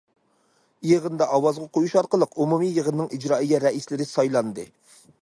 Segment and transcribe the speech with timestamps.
[0.91, 4.69] يىغىندا ئاۋازغا قويۇش ئارقىلىق، ئومۇمىي يىغىننىڭ ئىجرائىيە رەئىسلىرى سايلاندى.